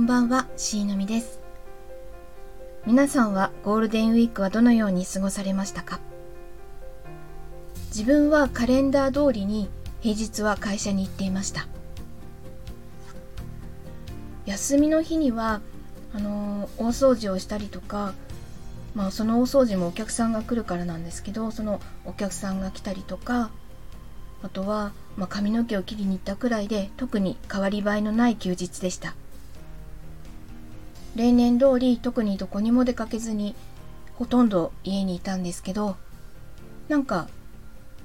[0.00, 1.40] んばんは、しいのみです。
[2.86, 6.00] 皆さんはゴールデンウィークはどのように過ごされましたか？
[7.88, 9.68] 自分はカレンダー通りに
[10.00, 11.68] 平日は会社に行っていました。
[14.46, 15.60] 休みの日には、
[16.14, 18.14] あのー、大掃除をしたりとか、
[18.94, 23.50] まあその大掃除もお客さんが来るからなんですけど、そのお客さんが来たりとか、
[24.42, 29.14] あとは、まあ、髪の毛を切りに行ったくらいで特に変わり映えのない休日でした
[31.16, 33.54] 例年通り特にどこにも出かけずに
[34.14, 35.96] ほとんど家にいたんですけど
[36.88, 37.28] なんか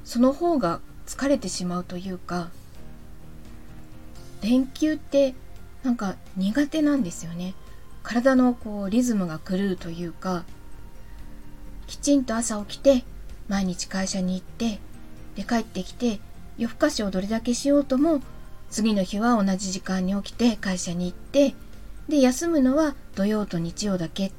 [0.03, 2.49] その方が疲れてしまうというか
[4.41, 5.33] 連休って
[5.83, 7.53] なんか苦手なんですよね。
[8.03, 10.45] 体のこうリズムが狂うというか
[11.87, 13.03] きちんと朝起きて
[13.47, 14.79] 毎日会社に行って
[15.35, 16.19] で帰ってきて
[16.57, 18.21] 夜更かしをどれだけしようとも
[18.69, 21.55] 次の日は同じ時間に起きて会社に行って
[22.07, 24.31] で休むのは土曜と日曜だけ。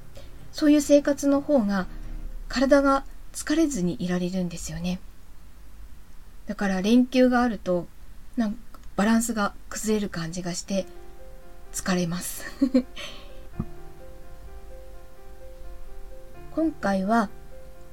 [0.52, 1.86] そういう生活の方が
[2.48, 5.00] 体が疲れずにいられるんですよね。
[6.46, 7.86] だから連休があると
[8.36, 8.58] なんか
[8.96, 10.86] バランスが崩れる感じがして
[11.72, 12.44] 疲れます。
[16.54, 17.28] 今回は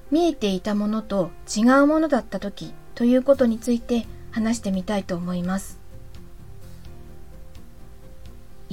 [0.09, 5.82] 見えていたものと違うものだった時ということについて話してみたいと思います。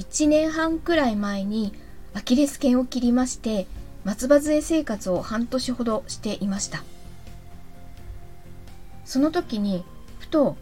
[0.01, 1.73] 1年半くらい前に
[2.15, 3.67] アキレス腱を切りまして
[4.03, 6.83] 松葉杖生活を半年ほどしていました。
[9.05, 9.83] その時に
[10.19, 10.57] ふと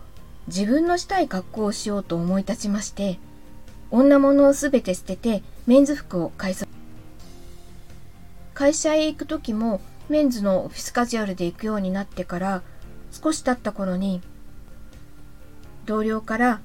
[0.47, 3.19] 自分のしたい格好をしようと思い立ちまして
[3.91, 6.55] 女物をすべて捨ててメンズ服を買い
[8.55, 12.61] 会社へ行く時もメンズのオフィスカジュアルで行くようになってから
[13.11, 14.21] 少し経った頃に
[15.85, 16.61] 同僚から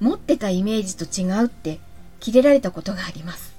[0.00, 1.78] 持ってたイメージと違うって
[2.20, 3.54] キレられたことがあります。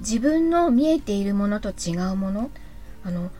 [0.00, 2.50] 自分の見えているものと違うもの
[3.04, 3.30] あの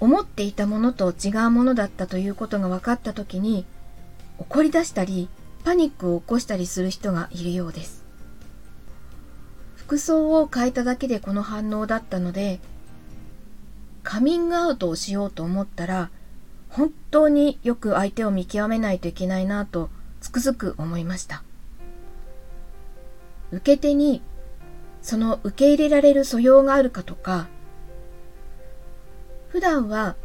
[0.00, 3.64] 思っていたものと違うものだったということが分かった時に
[4.38, 5.28] 怒り出したり
[5.64, 8.04] パニックを起こしたりする人がいるようです。
[9.76, 12.60] 服装を変えただけでこの反応だったので
[14.02, 16.10] カミングアウトをしようと思ったら
[16.68, 19.88] 本当によく相手を見極めないといけないなと
[20.20, 21.42] つくづく思いました。
[23.50, 24.22] 受け手に
[25.02, 27.48] その受け入れられる素養があるかとか
[29.48, 30.16] 普段は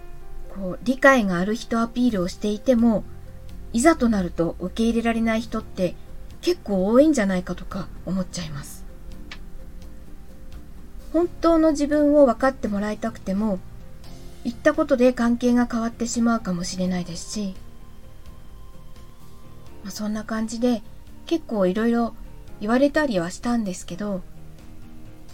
[0.56, 3.04] こう理解がある人アピールをしていても
[3.72, 5.96] いざとなると受け入れられない人って
[6.42, 8.84] 結構多いんじゃないかとか思っちゃいます。
[11.14, 13.60] 本当の自分を分かってもらいたくても
[14.44, 17.56] 言ったことで関係が変わってしまうかもしれないですし、
[19.84, 20.82] まあ、そんな感じで
[21.28, 22.16] 結構いろいろ
[22.64, 24.22] 言われたりはしたんですけど、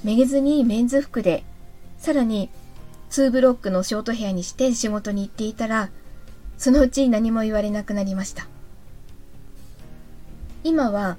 [0.04, 1.44] めげずにメンズ服で、
[2.00, 2.50] さらに
[3.12, 5.92] 2ブロックのショートヘアにして仕事に行っていたら、
[6.58, 8.48] そのうち何も言われなくなりました。
[10.64, 11.18] 今は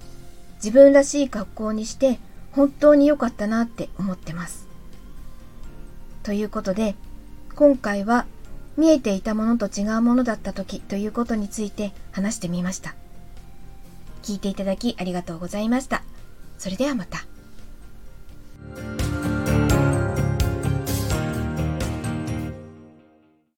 [0.56, 2.18] 自分らしい格好にして
[2.50, 4.66] 本当に良かったなって思ってます。
[6.24, 6.96] ということで、
[7.54, 8.26] 今回は
[8.76, 12.96] 見えていたものと違うものだった時ということについて話してみました。
[14.22, 16.02] 聞いていただきありがとうございました。
[16.58, 17.29] それではまた。